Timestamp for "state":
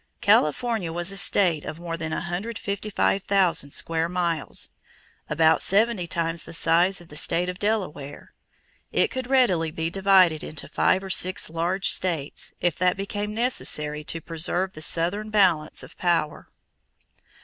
1.15-1.63, 7.15-7.47